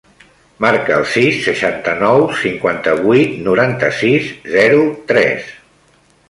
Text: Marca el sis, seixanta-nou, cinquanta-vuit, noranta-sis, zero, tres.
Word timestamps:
Marca 0.63 0.93
el 1.01 1.03
sis, 1.15 1.35
seixanta-nou, 1.47 2.25
cinquanta-vuit, 2.39 3.37
noranta-sis, 3.49 4.33
zero, 4.57 4.81
tres. 5.13 5.55